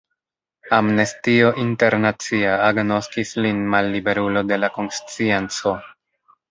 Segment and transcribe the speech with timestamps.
[0.77, 5.81] Amnestio Internacia agnoskis lin malliberulo de la konscienco.